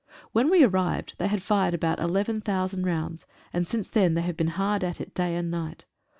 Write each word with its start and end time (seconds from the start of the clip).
When 0.31 0.49
we 0.49 0.63
arrived 0.63 1.13
they 1.19 1.27
had 1.27 1.43
fired 1.43 1.75
about 1.75 1.99
eleven 1.99 2.41
thousand 2.41 2.87
rounds, 2.87 3.27
and 3.53 3.67
since 3.67 3.87
then 3.87 4.15
they 4.15 4.23
have 4.23 4.35
been 4.35 4.47
hard 4.57 4.83
at 4.83 4.99
it 4.99 5.13
day 5.13 5.35
and 5.35 5.51
night. 5.51 5.85